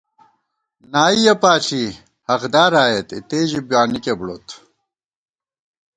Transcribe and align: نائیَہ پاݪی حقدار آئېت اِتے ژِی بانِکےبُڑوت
نائیَہ 0.91 1.35
پاݪی 1.41 1.83
حقدار 2.29 2.73
آئېت 2.85 3.07
اِتے 3.17 3.39
ژِی 3.49 3.59
بانِکےبُڑوت 3.69 4.47